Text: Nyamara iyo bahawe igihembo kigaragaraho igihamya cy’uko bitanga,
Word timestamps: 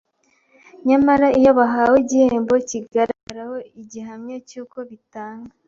Nyamara 0.87 1.27
iyo 1.39 1.51
bahawe 1.59 1.95
igihembo 2.03 2.55
kigaragaraho 2.69 3.55
igihamya 3.81 4.37
cy’uko 4.47 4.77
bitanga, 4.89 5.51